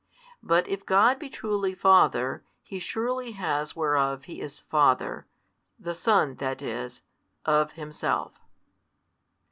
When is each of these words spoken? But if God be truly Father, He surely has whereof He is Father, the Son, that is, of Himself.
But 0.41 0.67
if 0.67 0.83
God 0.83 1.19
be 1.19 1.29
truly 1.29 1.75
Father, 1.75 2.43
He 2.63 2.79
surely 2.79 3.33
has 3.33 3.75
whereof 3.75 4.23
He 4.23 4.41
is 4.41 4.59
Father, 4.61 5.27
the 5.77 5.93
Son, 5.93 6.37
that 6.37 6.63
is, 6.63 7.03
of 7.45 7.73
Himself. 7.73 8.31